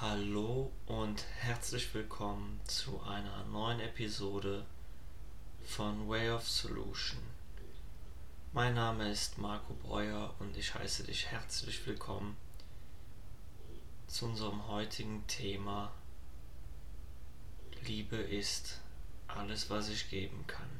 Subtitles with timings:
[0.00, 4.64] Hallo und herzlich willkommen zu einer neuen Episode
[5.64, 7.18] von Way of Solution.
[8.52, 12.36] Mein Name ist Marco Breuer und ich heiße dich herzlich willkommen
[14.06, 15.90] zu unserem heutigen Thema
[17.84, 18.80] Liebe ist
[19.26, 20.70] alles, was ich geben kann.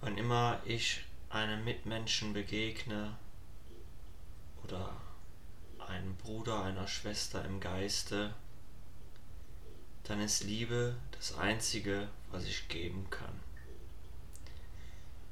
[0.00, 3.16] Wann immer ich einem Mitmenschen begegne
[4.64, 4.96] oder
[5.92, 8.34] einem Bruder, einer Schwester im Geiste,
[10.04, 13.40] dann ist Liebe das Einzige, was ich geben kann.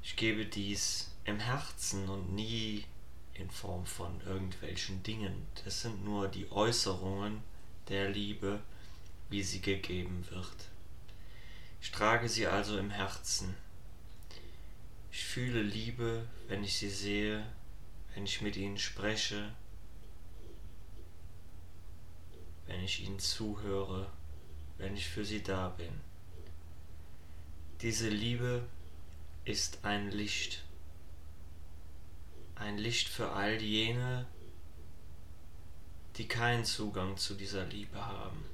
[0.03, 2.85] Ich gebe dies im Herzen und nie
[3.33, 5.47] in Form von irgendwelchen Dingen.
[5.65, 7.41] Das sind nur die Äußerungen
[7.89, 8.61] der Liebe,
[9.29, 10.69] wie sie gegeben wird.
[11.81, 13.55] Ich trage sie also im Herzen.
[15.11, 17.45] Ich fühle Liebe, wenn ich sie sehe,
[18.13, 19.51] wenn ich mit ihnen spreche,
[22.71, 24.09] wenn ich ihnen zuhöre,
[24.77, 25.91] wenn ich für sie da bin.
[27.81, 28.65] Diese Liebe
[29.43, 30.63] ist ein Licht,
[32.55, 34.25] ein Licht für all jene,
[36.15, 38.45] die keinen Zugang zu dieser Liebe haben.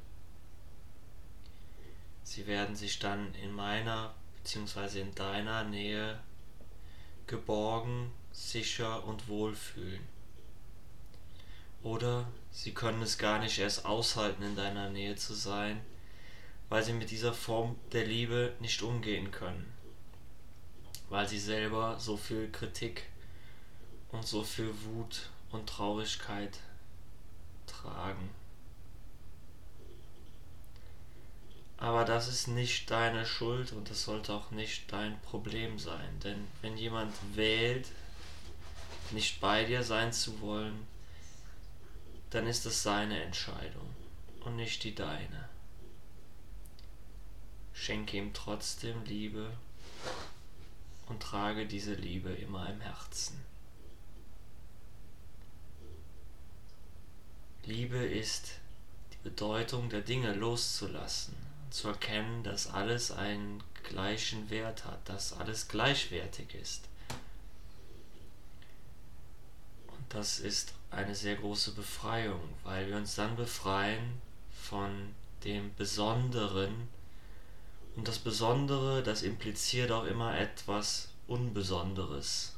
[2.24, 5.02] Sie werden sich dann in meiner bzw.
[5.02, 6.20] in deiner Nähe
[7.28, 10.17] geborgen, sicher und wohl fühlen.
[11.84, 15.82] Oder sie können es gar nicht erst aushalten, in deiner Nähe zu sein,
[16.70, 19.72] weil sie mit dieser Form der Liebe nicht umgehen können,
[21.10, 23.04] weil sie selber so viel Kritik
[24.12, 26.60] und so viel Wut und Traurigkeit
[27.68, 28.30] tragen.
[31.78, 36.48] Aber das ist nicht deine Schuld und das sollte auch nicht dein Problem sein, denn
[36.62, 37.88] wenn jemand wählt,
[39.12, 40.88] nicht bei dir sein zu wollen,
[42.30, 43.90] dann ist es seine Entscheidung
[44.42, 45.50] und nicht die deine.
[47.74, 49.52] Schenke ihm trotzdem Liebe
[51.08, 53.40] und trage diese Liebe immer im Herzen.
[57.64, 58.52] Liebe ist
[59.14, 61.36] die Bedeutung der Dinge loszulassen,
[61.70, 66.88] zu erkennen, dass alles einen gleichen Wert hat, dass alles gleichwertig ist.
[70.10, 75.14] Das ist eine sehr große Befreiung, weil wir uns dann befreien von
[75.44, 76.88] dem Besonderen.
[77.96, 82.56] Und das Besondere, das impliziert auch immer etwas Unbesonderes.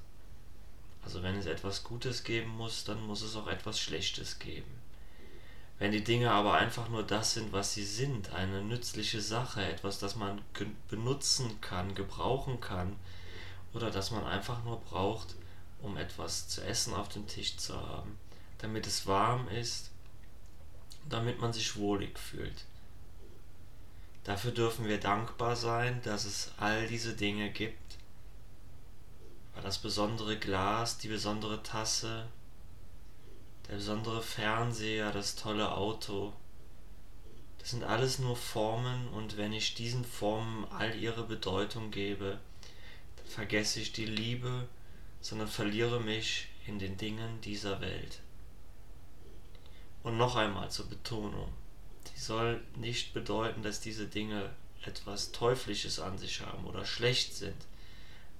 [1.04, 4.80] Also wenn es etwas Gutes geben muss, dann muss es auch etwas Schlechtes geben.
[5.80, 9.98] Wenn die Dinge aber einfach nur das sind, was sie sind, eine nützliche Sache, etwas,
[9.98, 10.42] das man
[10.90, 12.98] benutzen kann, gebrauchen kann,
[13.74, 15.36] oder das man einfach nur braucht,
[15.82, 18.18] um etwas zu essen auf dem Tisch zu haben,
[18.58, 19.92] damit es warm ist,
[21.08, 22.66] damit man sich wohlig fühlt.
[24.24, 27.98] Dafür dürfen wir dankbar sein, dass es all diese Dinge gibt.
[29.64, 32.28] Das besondere Glas, die besondere Tasse,
[33.68, 36.34] der besondere Fernseher, das tolle Auto,
[37.60, 42.40] das sind alles nur Formen und wenn ich diesen Formen all ihre Bedeutung gebe,
[43.18, 44.68] dann vergesse ich die Liebe,
[45.22, 48.20] sondern verliere mich in den Dingen dieser Welt.
[50.04, 51.52] Und noch einmal zur Betonung,
[52.14, 54.50] die soll nicht bedeuten, dass diese Dinge
[54.84, 57.66] etwas Teuflisches an sich haben oder schlecht sind.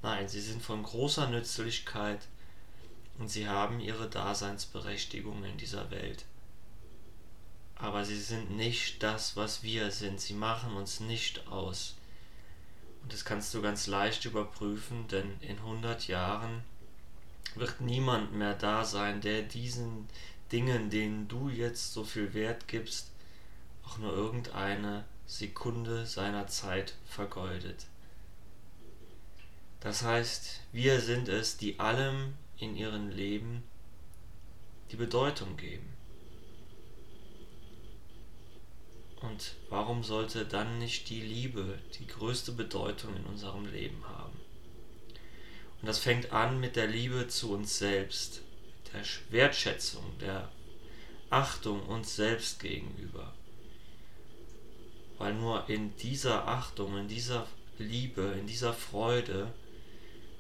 [0.02, 2.22] Nein, sie sind von großer Nützlichkeit
[3.18, 6.26] und sie haben ihre Daseinsberechtigung in dieser Welt.
[7.76, 10.20] Aber sie sind nicht das, was wir sind.
[10.20, 11.96] Sie machen uns nicht aus.
[13.02, 16.64] Und das kannst du ganz leicht überprüfen, denn in 100 Jahren
[17.56, 20.08] wird niemand mehr da sein, der diesen
[20.52, 23.12] Dingen, denen du jetzt so viel Wert gibst,
[23.86, 27.86] auch nur irgendeine Sekunde seiner Zeit vergeudet.
[29.80, 33.64] Das heißt, wir sind es, die allem in ihrem Leben
[34.92, 35.99] die Bedeutung geben.
[39.22, 44.40] Und warum sollte dann nicht die Liebe die größte Bedeutung in unserem Leben haben?
[45.82, 48.42] Und das fängt an mit der Liebe zu uns selbst,
[48.94, 50.50] der Wertschätzung, der
[51.30, 53.34] Achtung uns selbst gegenüber.
[55.18, 57.46] Weil nur in dieser Achtung, in dieser
[57.78, 59.54] Liebe, in dieser Freude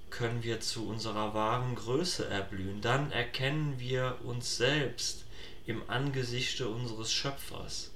[0.10, 2.81] können wir zu unserer wahren Größe erblühen.
[2.81, 5.26] Dann erkennen wir uns selbst
[5.66, 7.92] im Angesichte unseres Schöpfers.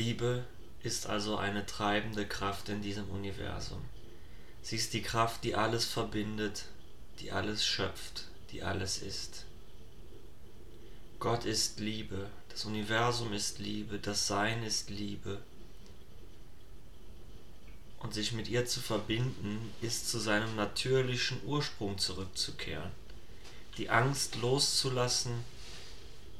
[0.00, 0.46] Liebe
[0.82, 3.82] ist also eine treibende Kraft in diesem Universum.
[4.62, 6.64] Sie ist die Kraft, die alles verbindet,
[7.20, 9.44] die alles schöpft, die alles ist.
[11.18, 15.42] Gott ist Liebe, das Universum ist Liebe, das Sein ist Liebe.
[17.98, 22.90] Und sich mit ihr zu verbinden, ist zu seinem natürlichen Ursprung zurückzukehren.
[23.76, 25.44] Die Angst loszulassen,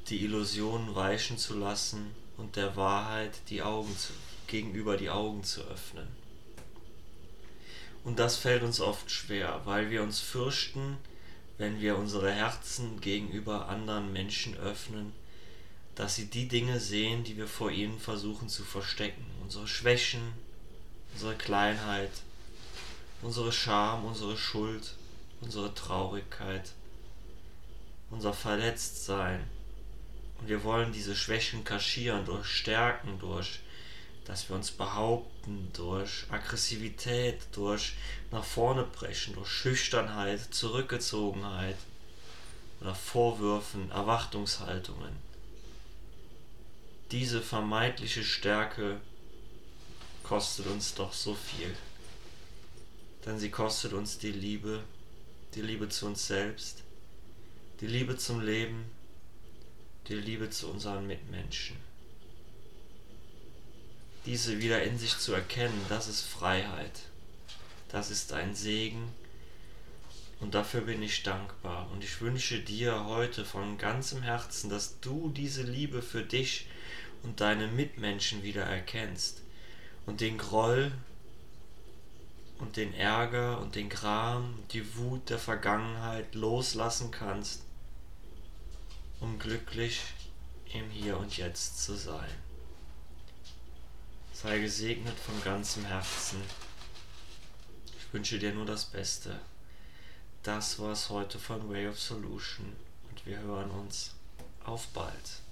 [0.09, 4.13] die Illusionen weichen zu lassen und der Wahrheit die Augen zu,
[4.47, 6.09] gegenüber die Augen zu öffnen.
[8.03, 10.97] Und das fällt uns oft schwer, weil wir uns fürchten,
[11.59, 15.13] wenn wir unsere Herzen gegenüber anderen Menschen öffnen,
[15.95, 19.27] dass sie die Dinge sehen, die wir vor ihnen versuchen zu verstecken.
[19.43, 20.33] Unsere Schwächen,
[21.13, 22.11] unsere Kleinheit,
[23.21, 24.95] unsere Scham, unsere Schuld,
[25.43, 26.73] unsere Traurigkeit,
[28.11, 29.45] unser Verletztsein.
[30.41, 33.61] Und wir wollen diese Schwächen kaschieren durch Stärken, durch
[34.31, 37.95] dass wir uns behaupten durch Aggressivität, durch
[38.31, 41.77] nach vorne brechen, durch Schüchternheit, Zurückgezogenheit
[42.81, 45.17] oder Vorwürfen, Erwartungshaltungen.
[47.11, 49.01] Diese vermeintliche Stärke
[50.23, 51.75] kostet uns doch so viel.
[53.27, 54.85] Denn sie kostet uns die Liebe,
[55.57, 56.85] die Liebe zu uns selbst,
[57.81, 58.85] die Liebe zum Leben,
[60.09, 61.77] die Liebe zu unseren Mitmenschen
[64.27, 67.03] diese wieder in sich zu erkennen, das ist Freiheit.
[67.89, 69.13] Das ist ein Segen
[70.41, 71.91] und dafür bin ich dankbar.
[71.93, 76.67] Und ich wünsche dir heute von ganzem Herzen, dass du diese Liebe für dich
[77.23, 79.43] und deine Mitmenschen wieder erkennst
[80.07, 80.93] und den Groll
[82.59, 87.63] und den Ärger und den Gram, die Wut der Vergangenheit loslassen kannst,
[89.21, 90.01] um glücklich
[90.73, 92.31] im Hier und Jetzt zu sein.
[94.33, 96.41] Sei gesegnet von ganzem Herzen.
[97.99, 99.39] Ich wünsche dir nur das Beste.
[100.43, 102.75] Das war es heute von Way of Solution
[103.11, 104.15] und wir hören uns
[104.65, 105.43] auf bald.